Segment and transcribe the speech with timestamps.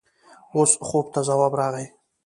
[0.55, 1.85] اوس خوب ته ځواب راغی.